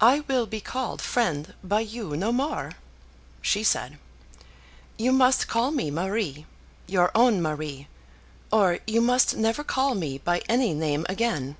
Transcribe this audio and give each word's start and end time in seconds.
"I 0.00 0.20
will 0.28 0.46
be 0.46 0.60
called 0.60 1.02
friend 1.02 1.54
by 1.64 1.80
you 1.80 2.16
no 2.16 2.30
more," 2.30 2.70
she 3.42 3.64
said. 3.64 3.98
"You 4.96 5.10
must 5.10 5.48
call 5.48 5.72
me 5.72 5.90
Marie, 5.90 6.46
your 6.86 7.10
own 7.16 7.42
Marie, 7.42 7.88
or 8.52 8.78
you 8.86 9.00
must 9.00 9.34
never 9.34 9.64
call 9.64 9.96
me 9.96 10.18
by 10.18 10.38
any 10.48 10.72
name 10.72 11.04
again. 11.08 11.56